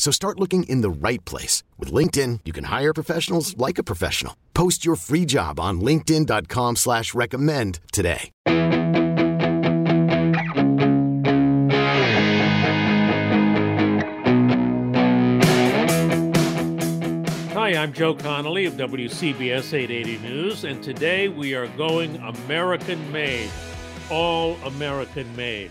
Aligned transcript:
So 0.00 0.10
start 0.10 0.40
looking 0.40 0.62
in 0.62 0.80
the 0.80 0.88
right 0.88 1.22
place. 1.26 1.62
With 1.78 1.92
LinkedIn, 1.92 2.40
you 2.46 2.54
can 2.54 2.64
hire 2.64 2.94
professionals 2.94 3.54
like 3.58 3.76
a 3.76 3.82
professional. 3.82 4.34
Post 4.54 4.82
your 4.82 4.96
free 4.96 5.26
job 5.26 5.60
on 5.60 5.82
linkedin.com 5.82 6.76
slash 6.76 7.12
recommend 7.12 7.80
today. 7.92 8.30
Hi, 17.52 17.76
I'm 17.76 17.92
Joe 17.92 18.14
Connolly 18.14 18.64
of 18.64 18.74
WCBS 18.74 19.74
880 19.74 20.18
News, 20.26 20.64
and 20.64 20.82
today 20.82 21.28
we 21.28 21.54
are 21.54 21.68
going 21.76 22.16
American 22.16 23.12
made, 23.12 23.50
all 24.10 24.54
American 24.64 25.36
made, 25.36 25.70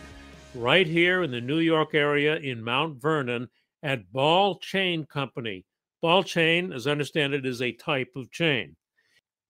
right 0.54 0.86
here 0.86 1.24
in 1.24 1.32
the 1.32 1.42
New 1.42 1.58
York 1.58 1.96
area 1.96 2.36
in 2.36 2.64
Mount 2.64 3.02
Vernon 3.02 3.50
at 3.84 4.12
Ball 4.12 4.58
Chain 4.60 5.06
Company. 5.06 5.66
Ball 6.02 6.24
chain, 6.24 6.72
as 6.72 6.88
I 6.88 6.92
understand 6.92 7.34
it, 7.34 7.46
is 7.46 7.62
a 7.62 7.72
type 7.74 8.12
of 8.16 8.32
chain. 8.32 8.76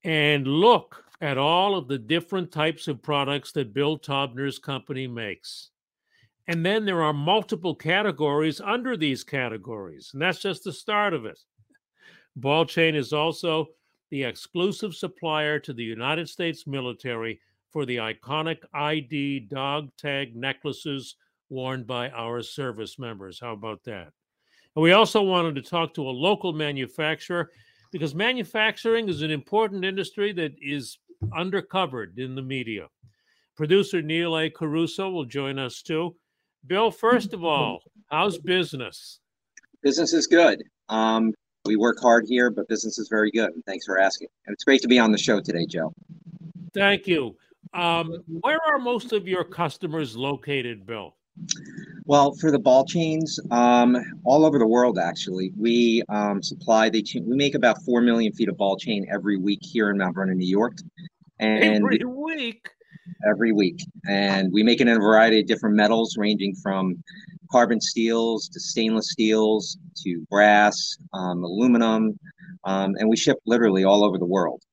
And 0.03 0.47
look 0.47 1.03
at 1.21 1.37
all 1.37 1.75
of 1.75 1.87
the 1.87 1.97
different 1.97 2.51
types 2.51 2.87
of 2.87 3.01
products 3.01 3.51
that 3.51 3.73
Bill 3.73 3.99
Taubner's 3.99 4.57
company 4.57 5.07
makes. 5.07 5.69
And 6.47 6.65
then 6.65 6.85
there 6.85 7.03
are 7.03 7.13
multiple 7.13 7.75
categories 7.75 8.59
under 8.61 8.97
these 8.97 9.23
categories. 9.23 10.09
And 10.13 10.21
that's 10.21 10.39
just 10.39 10.63
the 10.63 10.73
start 10.73 11.13
of 11.13 11.25
it. 11.25 11.39
Ball 12.35 12.65
Chain 12.65 12.95
is 12.95 13.13
also 13.13 13.67
the 14.09 14.23
exclusive 14.23 14.95
supplier 14.95 15.59
to 15.59 15.73
the 15.73 15.83
United 15.83 16.27
States 16.27 16.65
military 16.65 17.39
for 17.71 17.85
the 17.85 17.97
iconic 17.97 18.59
ID 18.73 19.41
dog 19.41 19.89
tag 19.97 20.35
necklaces 20.35 21.15
worn 21.49 21.83
by 21.83 22.09
our 22.09 22.41
service 22.41 22.97
members. 22.97 23.39
How 23.39 23.53
about 23.53 23.83
that? 23.83 24.13
And 24.75 24.83
we 24.83 24.91
also 24.91 25.21
wanted 25.21 25.55
to 25.55 25.61
talk 25.61 25.93
to 25.95 26.07
a 26.07 26.11
local 26.11 26.53
manufacturer 26.53 27.51
because 27.91 28.13
manufacturing 28.13 29.09
is 29.09 29.21
an 29.21 29.31
important 29.31 29.83
industry 29.83 30.31
that 30.33 30.53
is 30.61 30.99
undercovered 31.31 32.17
in 32.17 32.35
the 32.35 32.41
media. 32.41 32.87
Producer 33.57 34.01
Neil 34.01 34.37
A. 34.37 34.49
Carousso 34.49 35.11
will 35.11 35.25
join 35.25 35.59
us 35.59 35.81
too. 35.81 36.15
Bill, 36.67 36.91
first 36.91 37.33
of 37.33 37.43
all, 37.43 37.81
how's 38.07 38.37
business? 38.37 39.19
Business 39.81 40.13
is 40.13 40.27
good. 40.27 40.63
Um, 40.87 41.33
we 41.65 41.75
work 41.75 41.99
hard 41.99 42.25
here, 42.27 42.49
but 42.49 42.67
business 42.67 42.97
is 42.99 43.09
very 43.09 43.31
good. 43.31 43.51
Thanks 43.65 43.85
for 43.85 43.99
asking. 43.99 44.29
And 44.45 44.53
it's 44.53 44.63
great 44.63 44.81
to 44.81 44.87
be 44.87 44.99
on 44.99 45.11
the 45.11 45.17
show 45.17 45.41
today, 45.41 45.65
Joe. 45.65 45.93
Thank 46.73 47.07
you. 47.07 47.35
Um, 47.73 48.23
where 48.41 48.59
are 48.67 48.79
most 48.79 49.13
of 49.13 49.27
your 49.27 49.43
customers 49.43 50.15
located, 50.15 50.85
Bill? 50.85 51.15
Well, 52.09 52.33
for 52.33 52.49
the 52.49 52.57
ball 52.57 52.85
chains, 52.85 53.39
um, 53.51 53.95
all 54.23 54.43
over 54.43 54.57
the 54.57 54.65
world, 54.65 54.97
actually, 54.97 55.51
we 55.55 56.01
um, 56.09 56.41
supply 56.41 56.89
the 56.89 57.03
chain. 57.03 57.23
We 57.23 57.35
make 57.35 57.53
about 57.53 57.83
four 57.83 58.01
million 58.01 58.33
feet 58.33 58.49
of 58.49 58.57
ball 58.57 58.77
chain 58.77 59.05
every 59.13 59.37
week 59.37 59.59
here 59.61 59.91
in 59.91 59.99
Mount 59.99 60.15
Vernon, 60.15 60.39
New 60.39 60.49
York, 60.49 60.73
and 61.37 61.85
every 61.85 61.99
week. 62.03 62.67
Every 63.29 63.51
week, 63.51 63.85
and 64.07 64.51
we 64.51 64.63
make 64.63 64.81
it 64.81 64.87
in 64.87 64.97
a 64.97 64.99
variety 64.99 65.41
of 65.41 65.45
different 65.45 65.75
metals, 65.75 66.17
ranging 66.17 66.55
from 66.55 66.95
carbon 67.51 67.79
steels 67.79 68.49
to 68.49 68.59
stainless 68.59 69.11
steels 69.11 69.77
to 69.97 70.25
brass, 70.31 70.97
um, 71.13 71.43
aluminum, 71.43 72.19
um, 72.63 72.95
and 72.97 73.07
we 73.07 73.17
ship 73.17 73.37
literally 73.45 73.83
all 73.83 74.03
over 74.03 74.17
the 74.17 74.25
world. 74.25 74.63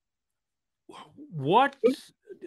What 1.33 1.77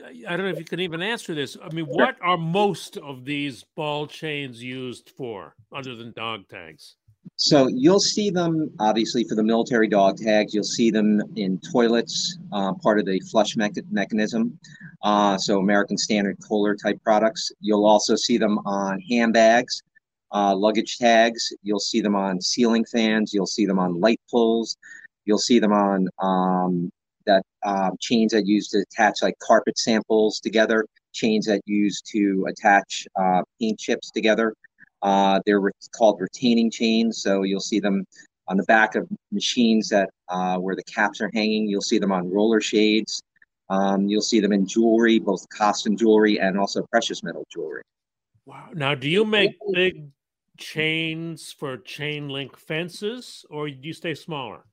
I 0.06 0.38
don't 0.38 0.46
know 0.46 0.52
if 0.52 0.60
you 0.60 0.66
can 0.66 0.80
even 0.80 1.02
answer 1.02 1.34
this. 1.34 1.58
I 1.62 1.74
mean, 1.74 1.86
what 1.86 2.16
are 2.22 2.38
most 2.38 2.98
of 2.98 3.26
these 3.26 3.66
ball 3.76 4.08
chains 4.08 4.64
used 4.64 5.12
for 5.16 5.56
other 5.72 5.96
than 5.96 6.12
dog 6.12 6.48
tags? 6.50 6.96
So 7.36 7.68
you'll 7.68 8.00
see 8.00 8.30
them 8.30 8.70
obviously 8.80 9.24
for 9.24 9.36
the 9.36 9.44
military 9.44 9.88
dog 9.88 10.18
tags. 10.18 10.54
You'll 10.54 10.64
see 10.64 10.92
them 10.92 11.22
in 11.36 11.60
toilets, 11.72 12.38
uh, 12.52 12.74
part 12.74 13.00
of 13.00 13.06
the 13.06 13.20
flush 13.32 13.56
me- 13.56 13.70
mechanism. 13.92 14.60
Uh, 15.04 15.38
so 15.38 15.60
American 15.60 15.98
Standard 15.98 16.38
Kohler 16.48 16.76
type 16.76 17.02
products. 17.04 17.52
You'll 17.62 17.86
also 17.86 18.16
see 18.16 18.38
them 18.38 18.60
on 18.66 19.00
handbags, 19.10 19.82
uh, 20.34 20.56
luggage 20.56 20.98
tags. 20.98 21.54
You'll 21.64 21.80
see 21.80 22.02
them 22.02 22.16
on 22.16 22.42
ceiling 22.42 22.86
fans. 22.86 23.34
You'll 23.34 23.48
see 23.48 23.66
them 23.66 23.80
on 23.80 24.00
light 24.00 24.20
poles. 24.30 24.78
You'll 25.26 25.38
see 25.38 25.60
them 25.60 25.72
on 25.72 26.10
um, 26.20 26.92
that 27.30 27.44
um, 27.64 27.92
chains 28.00 28.32
that 28.32 28.46
use 28.46 28.68
to 28.70 28.80
attach 28.80 29.22
like 29.22 29.38
carpet 29.40 29.78
samples 29.78 30.40
together, 30.40 30.86
chains 31.14 31.46
that 31.46 31.62
use 31.66 32.02
to 32.02 32.46
attach 32.50 33.08
uh, 33.16 33.42
paint 33.60 33.80
chips 33.80 34.12
together. 34.12 34.54
Uh, 35.02 35.40
they're 35.46 35.62
re- 35.62 35.72
called 35.96 36.20
retaining 36.20 36.70
chains, 36.72 37.22
so 37.22 37.44
you'll 37.44 37.60
see 37.60 37.80
them 37.80 38.06
on 38.48 38.58
the 38.58 38.64
back 38.64 38.96
of 38.96 39.08
machines 39.32 39.88
that 39.90 40.10
uh, 40.30 40.58
where 40.58 40.76
the 40.76 40.84
caps 40.84 41.22
are 41.22 41.32
hanging. 41.34 41.68
You'll 41.68 41.82
see 41.82 42.00
them 42.00 42.12
on 42.12 42.30
roller 42.30 42.62
shades. 42.62 43.22
Um, 43.70 44.08
you'll 44.08 44.22
see 44.22 44.40
them 44.40 44.52
in 44.52 44.66
jewelry, 44.66 45.20
both 45.20 45.48
costume 45.50 45.96
jewelry 45.96 46.40
and 46.40 46.58
also 46.58 46.82
precious 46.92 47.24
metal 47.24 47.46
jewelry. 47.54 47.84
Wow! 48.46 48.70
Now, 48.74 48.96
do 48.96 49.08
you 49.08 49.24
make 49.24 49.52
big 49.74 50.10
chains 50.58 51.54
for 51.54 51.78
chain 51.78 52.30
link 52.30 52.58
fences, 52.58 53.46
or 53.50 53.70
do 53.70 53.88
you 53.88 53.94
stay 53.94 54.16
smaller? 54.16 54.66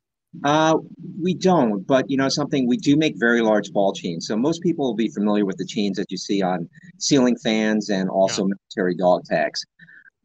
Uh, 0.45 0.79
we 1.21 1.35
don't, 1.35 1.87
but 1.87 2.09
you 2.11 2.17
know 2.17 2.29
something, 2.29 2.67
we 2.67 2.77
do 2.77 2.97
make 2.97 3.15
very 3.17 3.41
large 3.41 3.73
ball 3.73 3.93
chains. 3.93 4.27
So 4.27 4.37
most 4.37 4.63
people 4.63 4.85
will 4.85 4.95
be 4.95 5.09
familiar 5.09 5.45
with 5.45 5.57
the 5.57 5.65
chains 5.65 5.97
that 5.97 6.11
you 6.11 6.17
see 6.17 6.43
on 6.43 6.69
ceiling 6.99 7.37
fans 7.37 7.91
and 7.91 8.09
also 8.09 8.43
yeah. 8.43 8.55
military 8.55 8.95
dog 8.95 9.25
tags. 9.25 9.65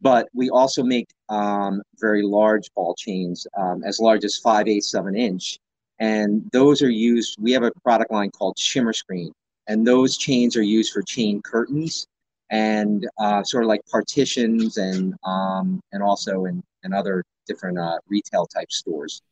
But 0.00 0.28
we 0.34 0.50
also 0.50 0.82
make 0.82 1.08
um, 1.28 1.80
very 2.00 2.22
large 2.22 2.68
ball 2.74 2.94
chains, 2.94 3.46
um, 3.56 3.84
as 3.84 4.00
large 4.00 4.24
as 4.24 4.38
five 4.38 4.66
eighths 4.66 4.94
of 4.94 5.06
an 5.06 5.16
inch, 5.16 5.58
and 6.00 6.48
those 6.52 6.82
are 6.82 6.90
used. 6.90 7.36
We 7.40 7.52
have 7.52 7.62
a 7.62 7.70
product 7.84 8.10
line 8.10 8.30
called 8.30 8.58
Shimmer 8.58 8.92
Screen, 8.92 9.32
and 9.68 9.86
those 9.86 10.16
chains 10.16 10.56
are 10.56 10.62
used 10.62 10.92
for 10.92 11.02
chain 11.02 11.40
curtains 11.42 12.08
and 12.50 13.08
uh, 13.18 13.42
sort 13.42 13.64
of 13.64 13.68
like 13.68 13.80
partitions 13.90 14.76
and 14.76 15.14
um, 15.24 15.80
and 15.92 16.02
also 16.02 16.44
in, 16.44 16.62
in 16.84 16.92
other 16.92 17.24
different 17.46 17.78
uh, 17.78 17.98
retail 18.08 18.46
type 18.46 18.70
stores. 18.70 19.22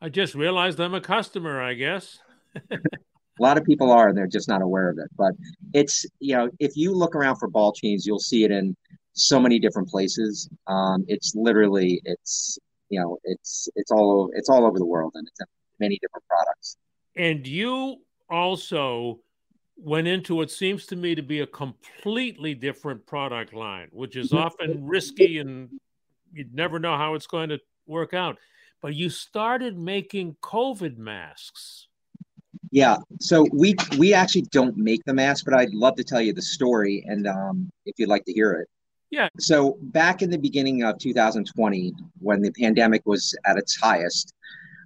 I 0.00 0.08
just 0.08 0.34
realized 0.34 0.80
I'm 0.80 0.94
a 0.94 1.00
customer, 1.00 1.60
I 1.60 1.74
guess. 1.74 2.18
a 2.70 2.78
lot 3.40 3.58
of 3.58 3.64
people 3.64 3.90
are, 3.90 4.08
and 4.08 4.16
they're 4.16 4.26
just 4.26 4.48
not 4.48 4.62
aware 4.62 4.88
of 4.88 4.98
it. 4.98 5.08
But 5.16 5.32
it's, 5.74 6.06
you 6.20 6.36
know, 6.36 6.50
if 6.60 6.76
you 6.76 6.94
look 6.94 7.16
around 7.16 7.36
for 7.36 7.48
ball 7.48 7.72
chains, 7.72 8.06
you'll 8.06 8.20
see 8.20 8.44
it 8.44 8.50
in 8.50 8.76
so 9.12 9.40
many 9.40 9.58
different 9.58 9.88
places. 9.88 10.48
Um, 10.68 11.04
it's 11.08 11.34
literally, 11.34 12.00
it's, 12.04 12.58
you 12.90 13.00
know, 13.00 13.18
it's, 13.24 13.68
it's 13.74 13.90
all 13.90 14.22
over, 14.22 14.30
it's 14.34 14.48
all 14.48 14.64
over 14.64 14.78
the 14.78 14.86
world 14.86 15.12
and 15.14 15.26
it's 15.26 15.40
many 15.80 15.98
different 16.00 16.24
products. 16.28 16.76
And 17.16 17.46
you 17.46 17.96
also 18.30 19.20
went 19.76 20.06
into 20.06 20.34
what 20.36 20.50
seems 20.50 20.86
to 20.86 20.96
me 20.96 21.14
to 21.14 21.22
be 21.22 21.40
a 21.40 21.46
completely 21.46 22.54
different 22.54 23.04
product 23.06 23.52
line, 23.52 23.88
which 23.92 24.16
is 24.16 24.28
mm-hmm. 24.28 24.44
often 24.44 24.86
risky 24.86 25.38
and 25.38 25.68
you'd 26.32 26.54
never 26.54 26.78
know 26.78 26.96
how 26.96 27.14
it's 27.14 27.26
going 27.26 27.48
to 27.48 27.58
work 27.86 28.14
out 28.14 28.36
but 28.80 28.94
you 28.94 29.10
started 29.10 29.78
making 29.78 30.36
COVID 30.42 30.98
masks. 30.98 31.88
Yeah, 32.70 32.96
so 33.20 33.46
we 33.52 33.74
we 33.96 34.12
actually 34.12 34.42
don't 34.50 34.76
make 34.76 35.02
the 35.04 35.14
mask, 35.14 35.44
but 35.44 35.54
I'd 35.54 35.72
love 35.72 35.96
to 35.96 36.04
tell 36.04 36.20
you 36.20 36.32
the 36.32 36.42
story, 36.42 37.04
and 37.06 37.26
um, 37.26 37.70
if 37.86 37.98
you'd 37.98 38.08
like 38.08 38.24
to 38.26 38.32
hear 38.32 38.52
it. 38.52 38.68
Yeah. 39.10 39.28
So 39.38 39.78
back 39.80 40.20
in 40.20 40.30
the 40.30 40.38
beginning 40.38 40.82
of 40.82 40.98
2020, 40.98 41.94
when 42.18 42.42
the 42.42 42.52
pandemic 42.52 43.02
was 43.06 43.34
at 43.46 43.56
its 43.56 43.74
highest, 43.76 44.34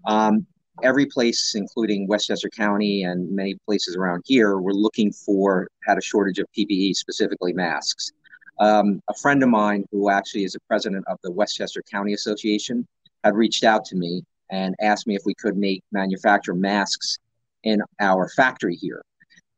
um, 0.06 0.46
every 0.84 1.06
place, 1.06 1.54
including 1.56 2.06
Westchester 2.06 2.48
County 2.48 3.02
and 3.02 3.30
many 3.30 3.56
places 3.66 3.96
around 3.96 4.22
here, 4.24 4.58
were 4.58 4.74
looking 4.74 5.12
for 5.12 5.68
had 5.84 5.98
a 5.98 6.02
shortage 6.02 6.38
of 6.38 6.46
PPE, 6.56 6.94
specifically 6.94 7.52
masks. 7.52 8.12
Um, 8.60 9.02
a 9.08 9.14
friend 9.14 9.42
of 9.42 9.48
mine, 9.48 9.84
who 9.90 10.08
actually 10.08 10.44
is 10.44 10.52
the 10.52 10.60
president 10.68 11.04
of 11.08 11.18
the 11.24 11.32
Westchester 11.32 11.82
County 11.90 12.12
Association, 12.12 12.86
had 13.24 13.34
reached 13.34 13.64
out 13.64 13.84
to 13.86 13.96
me 13.96 14.22
and 14.50 14.74
asked 14.80 15.06
me 15.06 15.14
if 15.14 15.22
we 15.24 15.34
could 15.34 15.56
make 15.56 15.82
manufacture 15.92 16.54
masks 16.54 17.19
in 17.64 17.80
our 18.00 18.28
factory 18.28 18.76
here. 18.76 19.02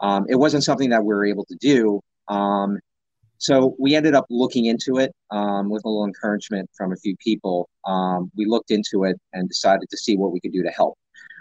Um, 0.00 0.26
it 0.28 0.36
wasn't 0.36 0.64
something 0.64 0.90
that 0.90 1.02
we 1.02 1.14
were 1.14 1.24
able 1.24 1.44
to 1.46 1.56
do. 1.56 2.00
Um, 2.28 2.78
so 3.38 3.74
we 3.78 3.94
ended 3.94 4.14
up 4.14 4.26
looking 4.30 4.66
into 4.66 4.98
it 4.98 5.12
um, 5.30 5.68
with 5.68 5.84
a 5.84 5.88
little 5.88 6.04
encouragement 6.04 6.70
from 6.76 6.92
a 6.92 6.96
few 6.96 7.16
people. 7.16 7.68
Um, 7.84 8.30
we 8.36 8.46
looked 8.46 8.70
into 8.70 9.04
it 9.04 9.20
and 9.32 9.48
decided 9.48 9.88
to 9.90 9.96
see 9.96 10.16
what 10.16 10.32
we 10.32 10.40
could 10.40 10.52
do 10.52 10.62
to 10.62 10.70
help. 10.70 10.96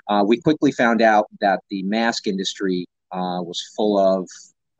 Uh, 0.09 0.23
we 0.25 0.41
quickly 0.41 0.71
found 0.71 1.01
out 1.01 1.27
that 1.39 1.61
the 1.69 1.83
mask 1.83 2.27
industry 2.27 2.85
uh, 3.11 3.39
was 3.41 3.71
full 3.75 3.97
of 3.97 4.27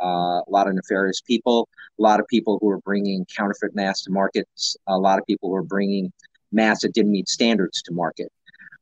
uh, 0.04 0.42
a 0.42 0.50
lot 0.50 0.68
of 0.68 0.76
nefarious 0.76 1.22
people, 1.22 1.70
a 1.98 2.02
lot 2.02 2.20
of 2.20 2.28
people 2.28 2.58
who 2.60 2.68
were 2.68 2.82
bringing 2.82 3.26
counterfeit 3.26 3.74
masks 3.74 4.04
to 4.04 4.12
markets, 4.12 4.76
a 4.88 4.98
lot 4.98 5.18
of 5.18 5.26
people 5.26 5.50
who 5.50 5.54
were 5.54 5.64
bringing 5.64 6.12
masks 6.54 6.84
that 6.84 6.94
didn't 6.94 7.12
meet 7.12 7.28
standards 7.28 7.82
to 7.84 7.94
market. 7.94 8.32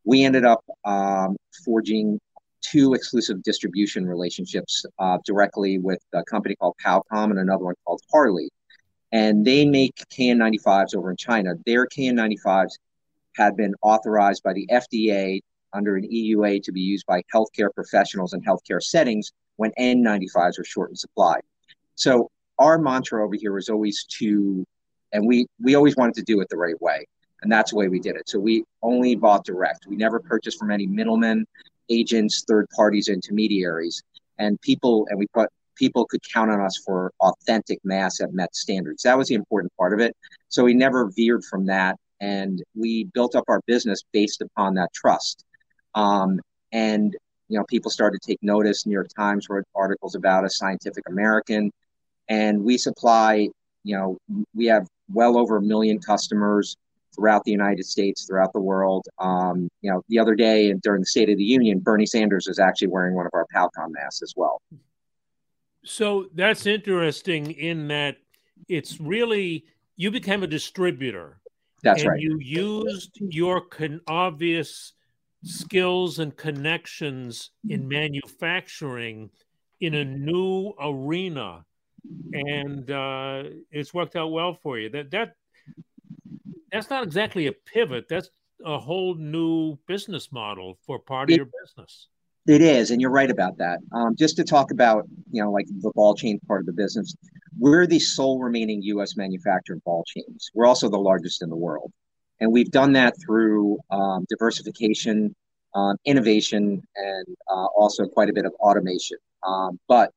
We 0.04 0.24
ended 0.24 0.46
up 0.46 0.64
um, 0.86 1.38
forging 1.64 2.20
two 2.62 2.94
exclusive 2.94 3.42
distribution 3.44 4.06
relationships 4.06 4.86
uh, 5.00 5.18
directly 5.26 5.80
with 5.80 6.00
a 6.14 6.24
company 6.24 6.56
called 6.56 6.76
Powecom 6.84 7.32
and 7.32 7.40
another 7.40 7.66
one 7.66 7.76
called 7.86 8.02
Harley. 8.12 8.50
And 9.12 9.46
they 9.46 9.66
make 9.66 9.96
KN95s 10.14 10.96
over 10.96 11.12
in 11.12 11.18
China. 11.18 11.54
Their 11.66 11.86
KN95s 11.88 12.72
had 13.36 13.58
been 13.58 13.74
authorized 13.82 14.44
by 14.44 14.54
the 14.54 14.68
FDA 14.72 15.42
under 15.74 15.96
an 15.96 16.04
EUA 16.04 16.64
to 16.64 16.72
be 16.72 16.82
used 16.82 17.06
by 17.06 17.22
healthcare 17.34 17.74
professionals 17.74 18.34
in 18.34 18.42
healthcare 18.42 18.82
settings 18.82 19.32
when 19.56 19.72
N95s 19.80 20.60
are 20.60 20.64
short 20.64 20.90
in 20.90 20.96
supply. 20.96 21.40
So 21.96 22.30
our 22.60 22.78
mantra 22.78 23.24
over 23.24 23.36
here 23.36 23.54
was 23.54 23.70
always 23.70 24.06
to, 24.20 24.66
and 25.14 25.28
we 25.28 25.48
we 25.60 25.76
always 25.76 25.96
wanted 25.96 26.16
to 26.16 26.24
do 26.24 26.40
it 26.42 26.48
the 26.50 26.58
right 26.58 26.80
way, 26.82 27.06
and 27.42 27.52
that's 27.52 27.72
the 27.72 27.78
way 27.78 27.88
we 27.88 28.00
did 28.00 28.16
it. 28.16 28.30
So 28.30 28.40
we 28.40 28.64
only 28.82 29.16
bought 29.16 29.46
direct. 29.46 29.88
We 29.88 29.96
never 29.96 30.20
purchased 30.20 30.60
from 30.60 30.72
any 30.72 30.86
middlemen, 30.86 31.46
agents, 31.90 32.44
third 32.48 32.68
parties, 32.76 33.10
intermediaries, 33.10 34.02
and 34.38 34.60
people. 34.62 35.08
And 35.10 35.20
we 35.20 35.28
put 35.28 35.50
people 35.76 36.06
could 36.06 36.22
count 36.32 36.52
on 36.52 36.62
us 36.62 36.78
for 36.86 37.12
authentic 37.22 37.80
mass 37.84 38.20
that 38.20 38.34
met 38.34 38.56
standards. 38.56 39.04
That 39.04 39.18
was 39.18 39.30
the 39.30 39.36
important 39.36 39.74
part 39.78 39.94
of 39.94 40.00
it. 40.00 40.16
So 40.50 40.64
we 40.64 40.74
never 40.74 41.10
veered 41.16 41.44
from 41.46 41.66
that, 41.68 41.98
and 42.20 42.62
we 42.76 43.06
built 43.06 43.36
up 43.36 43.46
our 43.48 43.62
business 43.66 44.02
based 44.12 44.42
upon 44.42 44.76
that 44.76 44.94
trust. 44.94 45.44
Um, 45.96 46.40
and 46.72 47.16
you 47.48 47.58
know, 47.58 47.66
people 47.68 47.92
started 47.92 48.22
to 48.22 48.28
take 48.28 48.40
notice. 48.42 48.86
New 48.86 48.94
York 48.94 49.10
Times 49.18 49.48
wrote 49.50 49.66
articles 49.76 50.16
about 50.16 50.46
us, 50.46 50.58
Scientific 50.58 51.04
American, 51.10 51.72
and 52.30 52.64
we 52.64 52.78
supply. 52.78 53.50
You 53.84 53.98
know, 53.98 54.46
we 54.54 54.68
have 54.68 54.88
well 55.12 55.38
over 55.38 55.58
a 55.58 55.62
million 55.62 56.00
customers 56.00 56.78
throughout 57.16 57.44
the 57.44 57.52
United 57.52 57.86
States, 57.86 58.26
throughout 58.26 58.54
the 58.54 58.60
world. 58.60 59.06
Um, 59.20 59.70
you 59.82 59.92
know, 59.92 60.02
the 60.10 60.20
other 60.20 60.36
day 60.36 60.74
during 60.74 61.02
the 61.02 61.06
State 61.06 61.30
of 61.30 61.38
the 61.38 61.44
Union, 61.44 61.80
Bernie 61.80 62.06
Sanders 62.06 62.48
is 62.48 62.60
actually 62.60 62.88
wearing 62.88 63.16
one 63.16 63.26
of 63.26 63.32
our 63.34 63.46
Powecom 63.54 63.92
masks 63.92 64.22
as 64.22 64.34
well. 64.36 64.62
So 65.84 66.28
that's 66.34 66.66
interesting 66.66 67.52
in 67.52 67.88
that 67.88 68.18
it's 68.68 69.00
really 69.00 69.66
you 69.98 70.12
became 70.12 70.44
a 70.44 70.48
distributor. 70.48 71.40
That's 71.84 72.02
and 72.02 72.12
right. 72.12 72.20
You 72.20 72.38
used 72.40 73.18
your 73.20 73.62
con- 73.62 74.02
obvious 74.08 74.94
skills 75.44 76.20
and 76.20 76.36
connections 76.36 77.50
in 77.68 77.88
manufacturing 77.88 79.32
in 79.80 79.96
a 79.96 80.06
new 80.06 80.74
arena, 80.80 81.66
and 82.34 82.90
uh, 82.92 83.44
it's 83.72 83.94
worked 83.94 84.16
out 84.16 84.32
well 84.32 84.54
for 84.62 84.78
you. 84.78 84.90
That 84.90 85.10
that 85.12 85.36
that's 86.72 86.90
not 86.90 87.04
exactly 87.04 87.48
a 87.48 87.52
pivot. 87.52 88.06
That's 88.10 88.30
a 88.66 88.80
whole 88.80 89.16
new 89.16 89.78
business 89.88 90.32
model 90.32 90.78
for 90.86 91.00
part 91.00 91.30
of 91.30 91.34
it, 91.34 91.38
your 91.38 91.48
business. 91.64 92.08
It 92.48 92.62
is, 92.62 92.92
and 92.92 93.02
you're 93.02 93.12
right 93.12 93.30
about 93.30 93.58
that. 93.58 93.80
Um, 93.92 94.16
just 94.16 94.36
to 94.38 94.44
talk 94.44 94.72
about, 94.72 95.08
you 95.32 95.44
know, 95.44 95.52
like 95.52 95.68
the 95.68 95.92
ball 95.96 96.16
chain 96.16 96.40
part 96.48 96.62
of 96.62 96.66
the 96.66 96.74
business, 96.74 97.16
we're 97.60 97.86
the 97.86 98.00
sole 98.00 98.40
remaining 98.40 98.82
U.S. 98.84 99.16
manufacturer 99.16 99.76
of 99.76 99.84
ball 99.84 100.04
chains. 100.08 100.50
We're 100.54 100.66
also 100.66 100.90
the 100.90 100.98
largest 100.98 101.44
in 101.44 101.50
the 101.50 101.56
world. 101.56 101.92
And 102.40 102.52
we've 102.52 102.72
done 102.72 102.94
that 102.94 103.14
through 103.24 103.78
um, 103.92 104.26
diversification, 104.28 105.36
um, 105.76 105.98
innovation, 106.06 106.82
and 106.96 107.28
uh, 107.50 107.66
also 107.78 108.06
quite 108.08 108.30
a 108.30 108.34
bit 108.34 108.46
of 108.46 108.54
automation. 108.60 109.18
Um, 109.46 109.80
but 109.88 110.12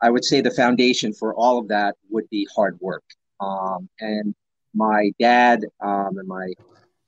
I 0.00 0.10
would 0.10 0.24
say 0.24 0.40
the 0.40 0.50
foundation 0.50 1.12
for 1.12 1.34
all 1.34 1.58
of 1.58 1.68
that 1.68 1.96
would 2.10 2.28
be 2.30 2.46
hard 2.54 2.78
work. 2.80 3.04
Um, 3.40 3.88
and 4.00 4.34
my 4.74 5.12
dad 5.18 5.64
um, 5.80 6.18
and 6.18 6.28
my 6.28 6.52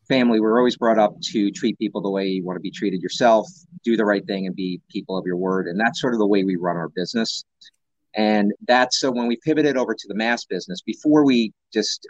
family 0.09 0.41
were 0.41 0.59
always 0.59 0.77
brought 0.77 0.99
up 0.99 1.15
to 1.21 1.51
treat 1.53 1.79
people 1.79 2.03
the 2.03 2.11
way 2.11 2.27
you 2.27 2.45
want 2.45 2.57
to 2.57 2.61
be 2.61 2.71
treated 2.71 3.01
yourself, 3.01 3.47
do 3.85 3.97
the 3.97 4.05
right 4.05 4.27
thing, 4.27 4.47
and 4.47 4.57
be 4.57 4.81
people 4.91 5.17
of 5.17 5.25
your 5.25 5.37
word. 5.37 5.69
And 5.69 5.79
that's 5.79 6.01
sort 6.01 6.15
of 6.15 6.19
the 6.19 6.27
way 6.27 6.43
we 6.43 6.57
run 6.57 6.77
our 6.77 6.89
business. 6.89 7.45
And 8.15 8.53
that's 8.67 8.99
so 8.99 9.11
when 9.12 9.29
we 9.29 9.37
pivoted 9.37 9.77
over 9.77 9.95
to 9.95 10.09
the 10.09 10.17
mask 10.17 10.49
business, 10.49 10.83
before 10.83 11.25
we 11.25 11.53
just 11.73 12.09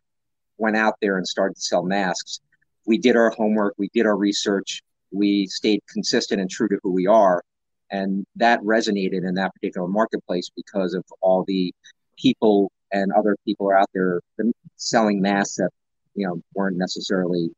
went 0.56 0.76
out 0.76 0.94
there 1.02 1.18
and 1.18 1.28
started 1.28 1.56
to 1.56 1.60
sell 1.60 1.82
masks, 1.82 2.40
we 2.86 2.96
did 2.96 3.16
our 3.16 3.30
homework, 3.30 3.74
we 3.76 3.90
did 3.92 4.06
our 4.06 4.16
research, 4.16 4.82
we 5.12 5.46
stayed 5.46 5.80
consistent 5.92 6.40
and 6.40 6.50
true 6.50 6.68
to 6.68 6.78
who 6.82 6.92
we 6.92 7.06
are. 7.06 7.42
And 7.90 8.24
that 8.36 8.60
resonated 8.60 9.28
in 9.28 9.34
that 9.34 9.52
particular 9.54 9.88
marketplace 9.88 10.50
because 10.56 10.94
of 10.94 11.04
all 11.20 11.44
the 11.46 11.74
people 12.16 12.72
and 12.92 13.12
other 13.12 13.36
people 13.44 13.68
are 13.68 13.78
out 13.78 13.88
there 13.94 14.20
selling 14.76 15.20
masks 15.20 15.56
that 15.56 15.70
you 16.14 16.26
know 16.26 16.42
weren't 16.54 16.76
necessarily 16.76 17.50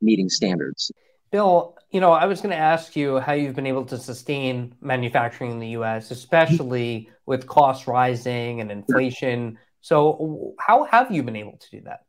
meeting 0.00 0.28
standards. 0.28 0.90
Bill, 1.30 1.76
you 1.90 2.00
know, 2.00 2.10
I 2.10 2.26
was 2.26 2.40
going 2.40 2.50
to 2.50 2.56
ask 2.56 2.96
you 2.96 3.20
how 3.20 3.34
you've 3.34 3.54
been 3.54 3.66
able 3.66 3.84
to 3.86 3.98
sustain 3.98 4.74
manufacturing 4.80 5.52
in 5.52 5.60
the 5.60 5.68
U.S., 5.68 6.10
especially 6.10 7.08
with 7.26 7.46
costs 7.46 7.86
rising 7.86 8.60
and 8.60 8.70
inflation. 8.72 9.58
So, 9.80 10.54
how 10.58 10.84
have 10.84 11.10
you 11.12 11.22
been 11.22 11.36
able 11.36 11.56
to 11.56 11.70
do 11.70 11.80
that? 11.82 12.00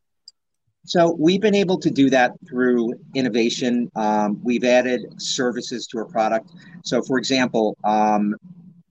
So 0.86 1.16
we've 1.18 1.42
been 1.42 1.56
able 1.56 1.80
to 1.80 1.92
do 1.92 2.10
that 2.10 2.32
through 2.50 2.94
innovation. 3.14 3.92
Um, 3.96 4.42
we've 4.44 4.64
added 4.64 5.22
services 5.22 5.86
to 5.88 6.00
our 6.00 6.06
product. 6.06 6.50
So, 6.84 7.04
for 7.04 7.20
example, 7.20 7.78
um, 7.84 8.36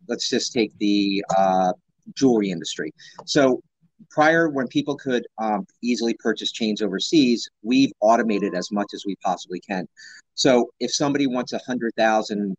let's 0.09 0.31
just 0.31 0.53
take 0.53 0.77
the 0.79 1.25
uh, 1.37 1.73
jewelry 2.15 2.51
industry. 2.51 2.93
So 3.27 3.63
prior, 4.11 4.49
when 4.49 4.69
people 4.69 4.97
could 4.97 5.27
um, 5.39 5.67
easily 5.83 6.15
purchase 6.15 6.53
chains 6.53 6.83
overseas, 6.83 7.49
we've 7.63 7.93
automated 8.01 8.55
as 8.55 8.71
much 8.71 8.89
as 8.95 9.05
we 9.07 9.17
possibly 9.17 9.61
can. 9.61 9.87
So 10.35 10.71
if 10.81 10.93
somebody 10.95 11.27
wants 11.27 11.53
a 11.53 11.61
hundred 11.67 11.95
thousand, 11.97 12.57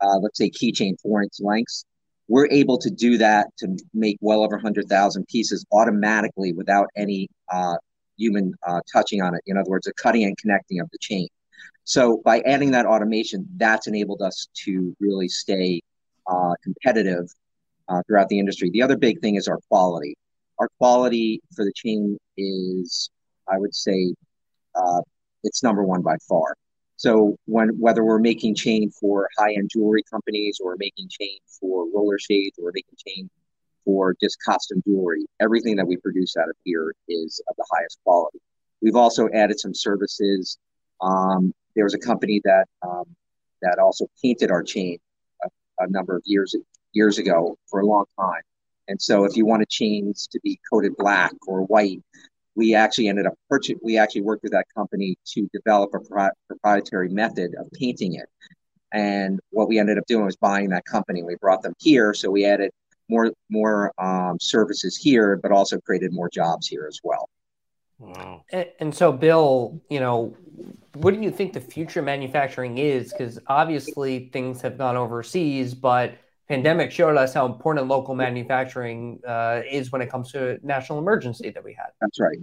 uh, 0.00 0.18
let's 0.18 0.38
say 0.38 0.50
keychain 0.50 1.00
four 1.00 1.22
inch 1.22 1.34
lengths, 1.40 1.84
we're 2.28 2.48
able 2.50 2.78
to 2.78 2.90
do 2.90 3.18
that 3.18 3.46
to 3.58 3.76
make 3.94 4.18
well 4.20 4.42
over 4.42 4.56
100,000 4.56 5.26
pieces 5.28 5.64
automatically 5.72 6.52
without 6.52 6.88
any 6.96 7.28
uh, 7.52 7.76
human 8.18 8.52
uh, 8.66 8.80
touching 8.92 9.22
on 9.22 9.34
it. 9.34 9.42
In 9.46 9.56
other 9.56 9.70
words, 9.70 9.86
a 9.86 9.92
cutting 9.94 10.24
and 10.24 10.36
connecting 10.36 10.80
of 10.80 10.90
the 10.90 10.98
chain. 11.00 11.28
So 11.84 12.20
by 12.24 12.40
adding 12.40 12.72
that 12.72 12.84
automation, 12.84 13.46
that's 13.56 13.86
enabled 13.86 14.22
us 14.22 14.48
to 14.64 14.96
really 14.98 15.28
stay 15.28 15.80
uh, 16.26 16.54
competitive 16.62 17.28
uh, 17.88 18.02
throughout 18.06 18.28
the 18.28 18.38
industry. 18.38 18.70
The 18.70 18.82
other 18.82 18.96
big 18.96 19.20
thing 19.20 19.36
is 19.36 19.48
our 19.48 19.58
quality. 19.68 20.16
Our 20.58 20.68
quality 20.78 21.40
for 21.54 21.64
the 21.64 21.72
chain 21.74 22.18
is, 22.36 23.10
I 23.48 23.58
would 23.58 23.74
say, 23.74 24.14
uh, 24.74 25.02
it's 25.44 25.62
number 25.62 25.84
one 25.84 26.02
by 26.02 26.16
far. 26.28 26.56
So 26.96 27.36
when 27.44 27.68
whether 27.78 28.02
we're 28.02 28.18
making 28.18 28.54
chain 28.54 28.90
for 28.90 29.28
high-end 29.38 29.70
jewelry 29.72 30.02
companies 30.10 30.60
or 30.62 30.76
making 30.78 31.08
chain 31.10 31.38
for 31.60 31.86
roller 31.94 32.18
shades 32.18 32.58
or 32.58 32.72
making 32.74 32.96
chain 33.06 33.30
for 33.86 34.14
just 34.20 34.36
costume 34.44 34.82
jewelry. 34.86 35.24
Everything 35.40 35.76
that 35.76 35.86
we 35.86 35.96
produce 35.96 36.36
out 36.36 36.48
of 36.50 36.56
here 36.64 36.92
is 37.08 37.40
of 37.48 37.56
the 37.56 37.64
highest 37.70 37.98
quality. 38.04 38.40
We've 38.82 38.96
also 38.96 39.28
added 39.32 39.58
some 39.58 39.72
services. 39.72 40.58
Um, 41.00 41.54
there 41.74 41.84
was 41.84 41.94
a 41.94 41.98
company 41.98 42.42
that 42.44 42.66
um, 42.82 43.04
that 43.62 43.78
also 43.78 44.06
painted 44.22 44.50
our 44.50 44.62
chain 44.62 44.98
a, 45.42 45.48
a, 45.84 45.88
number 45.88 46.16
of 46.16 46.22
years 46.26 46.54
years 46.96 47.18
ago 47.18 47.56
for 47.68 47.80
a 47.80 47.86
long 47.86 48.06
time. 48.18 48.42
And 48.88 49.00
so, 49.00 49.24
if 49.24 49.36
you 49.36 49.46
wanted 49.46 49.68
chains 49.68 50.28
to 50.32 50.40
be 50.42 50.58
coated 50.70 50.96
black 50.96 51.32
or 51.46 51.62
white, 51.62 52.02
we 52.54 52.74
actually 52.74 53.08
ended 53.08 53.26
up 53.26 53.34
purchasing. 53.50 53.78
We 53.82 53.98
actually 53.98 54.22
worked 54.22 54.42
with 54.42 54.52
that 54.52 54.66
company 54.74 55.16
to 55.34 55.48
develop 55.52 55.90
a 55.94 56.00
pro- 56.00 56.30
proprietary 56.48 57.10
method 57.10 57.54
of 57.58 57.70
painting 57.72 58.14
it. 58.14 58.28
And 58.92 59.40
what 59.50 59.68
we 59.68 59.78
ended 59.78 59.98
up 59.98 60.06
doing 60.06 60.24
was 60.24 60.36
buying 60.36 60.70
that 60.70 60.84
company. 60.84 61.22
We 61.22 61.36
brought 61.36 61.62
them 61.62 61.74
here, 61.78 62.14
so 62.14 62.30
we 62.30 62.44
added 62.46 62.70
more 63.08 63.32
more 63.50 63.92
um, 63.98 64.38
services 64.40 64.96
here, 64.96 65.36
but 65.36 65.52
also 65.52 65.78
created 65.80 66.12
more 66.12 66.30
jobs 66.30 66.66
here 66.66 66.86
as 66.88 67.00
well. 67.04 67.28
Wow. 67.98 68.44
And, 68.50 68.66
and 68.78 68.94
so, 68.94 69.10
Bill, 69.12 69.80
you 69.88 70.00
know, 70.00 70.36
what 70.94 71.14
do 71.14 71.20
you 71.20 71.30
think 71.30 71.52
the 71.52 71.60
future 71.60 72.02
manufacturing 72.02 72.78
is? 72.78 73.12
Because 73.12 73.38
obviously 73.46 74.28
things 74.32 74.60
have 74.62 74.76
gone 74.76 74.96
overseas, 74.96 75.74
but 75.74 76.14
pandemic 76.48 76.90
showed 76.90 77.16
us 77.16 77.34
how 77.34 77.46
important 77.46 77.88
local 77.88 78.14
manufacturing 78.14 79.20
uh, 79.26 79.62
is 79.68 79.90
when 79.92 80.00
it 80.00 80.10
comes 80.10 80.30
to 80.32 80.52
a 80.52 80.58
national 80.62 80.98
emergency 80.98 81.50
that 81.50 81.62
we 81.62 81.74
had. 81.74 81.88
That's 82.00 82.20
right. 82.20 82.38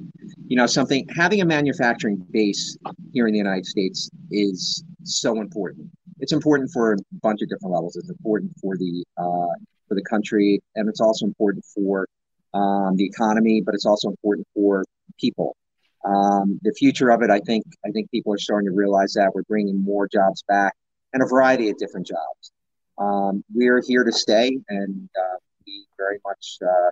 You 0.47 0.57
know, 0.57 0.65
something 0.65 1.07
having 1.15 1.41
a 1.41 1.45
manufacturing 1.45 2.25
base 2.31 2.77
here 3.13 3.27
in 3.27 3.33
the 3.33 3.37
United 3.37 3.65
States 3.65 4.09
is 4.31 4.83
so 5.03 5.39
important. 5.39 5.89
It's 6.19 6.33
important 6.33 6.71
for 6.71 6.93
a 6.93 6.97
bunch 7.21 7.41
of 7.41 7.49
different 7.49 7.73
levels. 7.73 7.95
It's 7.95 8.09
important 8.09 8.51
for 8.61 8.77
the 8.77 9.05
uh, 9.17 9.55
for 9.87 9.95
the 9.95 10.03
country, 10.03 10.61
and 10.75 10.87
it's 10.87 11.01
also 11.01 11.25
important 11.25 11.65
for 11.65 12.07
um, 12.53 12.95
the 12.95 13.05
economy, 13.05 13.61
but 13.65 13.73
it's 13.73 13.85
also 13.85 14.09
important 14.09 14.47
for 14.53 14.83
people. 15.19 15.55
Um, 16.05 16.59
the 16.63 16.73
future 16.73 17.11
of 17.11 17.21
it, 17.21 17.29
I 17.29 17.39
think, 17.39 17.63
I 17.85 17.91
think 17.91 18.11
people 18.11 18.33
are 18.33 18.37
starting 18.37 18.69
to 18.69 18.75
realize 18.75 19.13
that 19.13 19.31
we're 19.33 19.43
bringing 19.43 19.81
more 19.81 20.07
jobs 20.07 20.43
back 20.47 20.73
and 21.13 21.23
a 21.23 21.25
variety 21.25 21.69
of 21.69 21.77
different 21.77 22.07
jobs. 22.07 22.51
Um, 22.97 23.43
we're 23.53 23.81
here 23.81 24.03
to 24.03 24.11
stay, 24.11 24.57
and 24.69 25.09
uh, 25.19 25.37
we 25.65 25.85
very 25.97 26.19
much, 26.25 26.57
uh, 26.61 26.89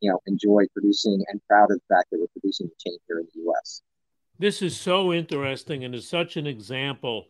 you 0.00 0.10
know, 0.10 0.20
enjoy 0.26 0.66
producing 0.72 1.22
and 1.28 1.40
proud 1.48 1.70
of 1.70 1.78
the 1.78 1.94
fact 1.94 2.10
that 2.10 2.20
we're 2.20 2.26
producing 2.28 2.68
the 2.68 2.90
change 2.90 3.00
here 3.08 3.18
in 3.18 3.26
the 3.34 3.40
U.S. 3.42 3.82
This 4.38 4.62
is 4.62 4.78
so 4.78 5.12
interesting, 5.12 5.84
and 5.84 5.94
is 5.94 6.08
such 6.08 6.36
an 6.36 6.46
example. 6.46 7.26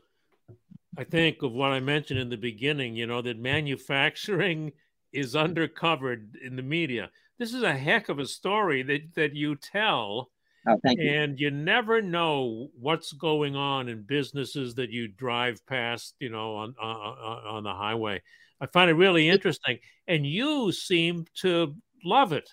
I 0.97 1.05
think 1.05 1.43
of 1.43 1.53
what 1.53 1.73
I 1.73 1.81
mentioned 1.81 2.21
in 2.21 2.29
the 2.29 2.37
beginning. 2.37 2.97
You 2.97 3.07
know 3.07 3.23
that 3.23 3.39
manufacturing 3.39 4.73
is 5.13 5.35
undercovered 5.35 6.37
in 6.43 6.57
the 6.57 6.63
media. 6.63 7.11
This 7.39 7.55
is 7.55 7.63
a 7.63 7.77
heck 7.77 8.09
of 8.09 8.19
a 8.19 8.27
story 8.27 8.83
that 8.83 9.15
that 9.15 9.35
you 9.35 9.57
tell. 9.57 10.31
Oh, 10.67 10.77
thank 10.85 11.01
you. 11.01 11.11
And 11.11 11.39
you 11.41 11.51
never 11.51 12.01
know 12.01 12.69
what's 12.79 13.13
going 13.13 13.57
on 13.57 13.89
in 13.89 14.03
businesses 14.03 14.75
that 14.77 14.91
you 14.91 15.09
drive 15.09 15.65
past, 15.67 16.15
you 16.21 16.29
know, 16.29 16.57
on 16.57 16.75
on, 16.81 17.47
on 17.47 17.63
the 17.65 17.75
highway. 17.75 18.23
I 18.61 18.67
find 18.67 18.89
it 18.89 18.95
really 18.95 19.29
interesting, 19.29 19.79
and 20.07 20.25
you 20.25 20.71
seem 20.71 21.27
to 21.41 21.75
love 22.05 22.33
it. 22.33 22.49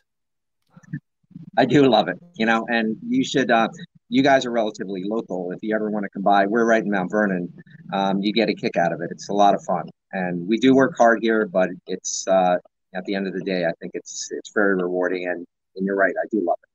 I 1.58 1.66
do 1.66 1.86
love 1.88 2.08
it, 2.08 2.18
you 2.36 2.46
know, 2.46 2.66
and 2.68 2.98
you 3.08 3.24
should. 3.24 3.52
Uh, 3.52 3.68
you 4.12 4.24
guys 4.24 4.44
are 4.44 4.52
relatively 4.52 5.04
local. 5.04 5.52
If 5.52 5.60
you 5.62 5.76
ever 5.76 5.92
want 5.92 6.04
to 6.04 6.10
come 6.10 6.24
by, 6.24 6.48
we're 6.48 6.66
right 6.66 6.84
in 6.84 6.90
Mount 6.90 7.12
Vernon. 7.12 7.54
Um, 7.94 8.22
you 8.22 8.34
get 8.34 8.50
a 8.50 8.56
kick 8.56 8.76
out 8.76 8.92
of 8.92 9.02
it. 9.02 9.10
It's 9.12 9.30
a 9.30 9.34
lot 9.34 9.54
of 9.54 9.64
fun 9.66 9.84
and 10.12 10.48
we 10.48 10.58
do 10.58 10.76
work 10.76 10.96
hard 10.98 11.20
here, 11.22 11.48
but 11.48 11.70
it's 11.88 12.28
uh, 12.28 12.56
at 12.96 13.06
the 13.06 13.16
end 13.16 13.28
of 13.28 13.34
the 13.34 13.42
day, 13.42 13.66
I 13.66 13.72
think 13.80 13.92
it's 13.94 14.30
it's 14.32 14.52
very 14.54 14.76
rewarding, 14.76 15.28
and 15.28 15.46
and 15.76 15.86
you're 15.86 15.96
right, 15.96 16.14
I 16.22 16.28
do 16.32 16.44
love 16.44 16.58
it. 16.64 16.69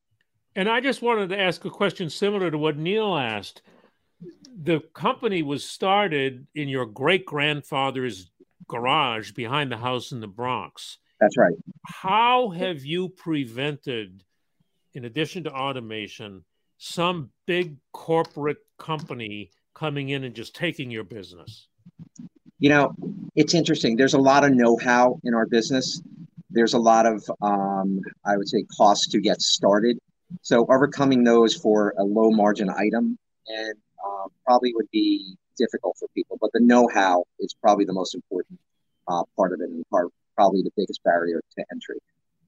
And 0.57 0.69
I 0.69 0.81
just 0.81 1.03
wanted 1.03 1.31
to 1.31 1.41
ask 1.41 1.65
a 1.65 1.71
question 1.71 2.09
similar 2.11 2.51
to 2.51 2.59
what 2.59 2.77
Neil 2.77 3.17
asked. 3.17 3.63
The 4.63 4.81
company 4.95 5.43
was 5.43 5.69
started 5.69 6.47
in 6.55 6.69
your 6.69 6.87
great 6.87 7.27
grandfather's 7.27 8.31
garage 8.69 9.33
behind 9.33 9.73
the 9.73 9.77
house 9.77 10.13
in 10.13 10.21
the 10.21 10.29
Bronx. 10.29 10.99
That's 11.21 11.37
right. 11.37 11.55
How 11.87 12.51
have 12.51 12.85
you 12.85 13.09
prevented, 13.09 14.23
in 14.95 15.05
addition 15.05 15.45
to 15.45 15.53
automation, 15.53 16.45
some 16.79 17.31
big 17.47 17.77
corporate 17.93 18.59
company 18.79 19.51
coming 19.75 20.11
in 20.11 20.25
and 20.25 20.35
just 20.35 20.55
taking 20.55 20.91
your 20.91 21.05
business? 21.05 21.69
you 22.65 22.71
know, 22.71 22.95
it's 23.35 23.53
interesting. 23.53 23.95
There's 23.95 24.15
a 24.15 24.19
lot 24.19 24.43
of 24.43 24.53
know-how 24.53 25.21
in 25.25 25.35
our 25.35 25.45
business. 25.45 26.01
There's 26.49 26.73
a 26.73 26.79
lot 26.79 27.05
of, 27.05 27.23
um, 27.43 28.01
I 28.25 28.39
would 28.39 28.49
say, 28.49 28.65
costs 28.75 29.09
to 29.09 29.21
get 29.21 29.43
started. 29.43 29.99
So 30.43 30.67
overcoming 30.71 31.25
those 31.25 31.55
for 31.55 31.95
a 31.99 32.05
low 32.05 32.31
margin 32.31 32.71
item 32.71 33.19
and 33.47 33.75
uh, 34.05 34.29
probably 34.45 34.73
would 34.75 34.91
be 34.91 35.37
difficult 35.57 35.97
for 35.99 36.09
people. 36.15 36.39
But 36.41 36.51
the 36.53 36.61
know-how 36.61 37.25
is 37.39 37.55
probably 37.55 37.85
the 37.85 37.93
most 37.93 38.15
important 38.15 38.59
uh, 39.09 39.23
part 39.37 39.53
of 39.53 39.61
it, 39.61 39.69
and 39.69 39.85
part, 39.91 40.09
probably 40.37 40.63
the 40.63 40.71
biggest 40.77 41.03
barrier 41.05 41.43
to 41.57 41.65
entry. 41.73 41.99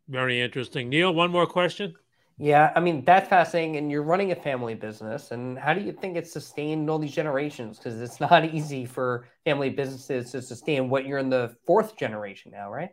Very 0.08 0.40
interesting, 0.40 0.88
Neil. 0.88 1.12
One 1.12 1.30
more 1.30 1.46
question. 1.46 1.94
Yeah, 2.38 2.70
I 2.76 2.80
mean 2.80 3.02
that's 3.04 3.28
fascinating. 3.28 3.76
And 3.76 3.90
you're 3.90 4.02
running 4.02 4.30
a 4.32 4.36
family 4.36 4.74
business, 4.74 5.30
and 5.30 5.58
how 5.58 5.72
do 5.72 5.80
you 5.80 5.92
think 5.92 6.16
it's 6.16 6.30
sustained 6.30 6.90
all 6.90 6.98
these 6.98 7.14
generations? 7.14 7.78
Because 7.78 8.00
it's 8.00 8.20
not 8.30 8.44
easy 8.44 8.84
for 8.84 9.26
family 9.44 9.70
businesses 9.70 10.32
to 10.32 10.42
sustain 10.42 10.90
what 10.90 11.06
you're 11.06 11.18
in 11.18 11.30
the 11.30 11.56
fourth 11.66 11.96
generation 11.96 12.52
now, 12.52 12.70
right? 12.70 12.90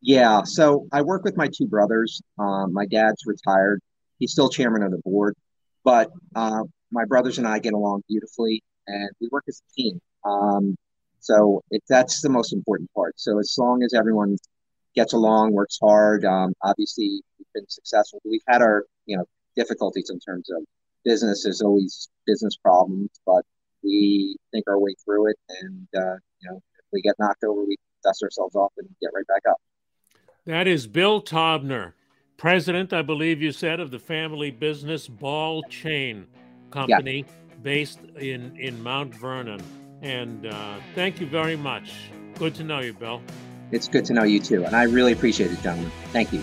Yeah. 0.00 0.42
So 0.44 0.86
I 0.92 1.02
work 1.02 1.24
with 1.24 1.36
my 1.36 1.48
two 1.48 1.66
brothers. 1.66 2.22
Um, 2.38 2.72
my 2.72 2.86
dad's 2.86 3.22
retired; 3.26 3.80
he's 4.18 4.32
still 4.32 4.48
chairman 4.48 4.82
of 4.82 4.90
the 4.90 4.98
board, 5.04 5.34
but 5.84 6.10
uh, 6.34 6.62
my 6.90 7.04
brothers 7.04 7.38
and 7.38 7.46
I 7.46 7.58
get 7.58 7.74
along 7.74 8.02
beautifully, 8.08 8.62
and 8.86 9.10
we 9.20 9.28
work 9.30 9.44
as 9.48 9.60
a 9.60 9.74
team. 9.74 10.00
Um, 10.24 10.76
so 11.20 11.62
it, 11.70 11.82
that's 11.88 12.20
the 12.20 12.28
most 12.28 12.52
important 12.52 12.90
part. 12.94 13.14
So 13.16 13.38
as 13.38 13.54
long 13.58 13.82
as 13.82 13.94
everyone 13.94 14.36
gets 14.94 15.12
along, 15.12 15.52
works 15.52 15.78
hard, 15.82 16.24
um, 16.24 16.54
obviously 16.62 17.22
we've 17.38 17.46
been 17.54 17.68
successful. 17.68 18.20
We've 18.24 18.42
had 18.48 18.62
our 18.62 18.84
you 19.06 19.16
know 19.16 19.24
difficulties 19.56 20.10
in 20.10 20.20
terms 20.20 20.50
of 20.50 20.62
business. 21.04 21.42
There's 21.44 21.62
always 21.62 22.08
business 22.26 22.56
problems, 22.56 23.10
but 23.26 23.44
we 23.82 24.36
think 24.52 24.64
our 24.68 24.78
way 24.78 24.94
through 25.04 25.30
it, 25.30 25.36
and 25.60 25.88
uh, 25.96 26.16
you 26.40 26.50
know 26.50 26.56
if 26.56 26.84
we 26.92 27.02
get 27.02 27.14
knocked 27.18 27.44
over, 27.44 27.64
we 27.64 27.76
dust 28.02 28.22
ourselves 28.22 28.54
off 28.54 28.72
and 28.78 28.88
get 29.00 29.10
right 29.14 29.26
back 29.26 29.42
up. 29.50 29.60
That 30.46 30.68
is 30.68 30.86
Bill 30.86 31.22
Taubner, 31.22 31.94
president, 32.44 32.92
I 32.92 33.00
believe 33.00 33.40
you 33.40 33.52
said, 33.52 33.80
of 33.80 33.90
the 33.90 33.98
family 33.98 34.50
business 34.50 35.08
Ball 35.08 35.62
Chain 35.70 36.26
Company, 36.70 37.24
yeah. 37.26 37.54
based 37.62 38.00
in 38.18 38.54
in 38.58 38.82
Mount 38.82 39.14
Vernon. 39.14 39.62
And 40.02 40.44
uh, 40.44 40.74
thank 40.94 41.20
you 41.20 41.26
very 41.26 41.56
much. 41.56 41.94
Good 42.34 42.54
to 42.56 42.62
know 42.62 42.80
you, 42.80 42.92
Bill. 42.92 43.22
It's 43.70 43.88
good 43.88 44.04
to 44.04 44.12
know 44.12 44.24
you 44.24 44.40
too, 44.40 44.66
and 44.66 44.76
I 44.76 44.82
really 44.82 45.12
appreciate 45.12 45.52
it, 45.52 45.62
gentlemen. 45.62 45.90
Thank 46.12 46.34
you. 46.34 46.42